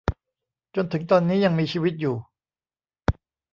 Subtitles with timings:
[0.75, 2.15] จนถึงตอนนี้ยังมีชีวิตอยู่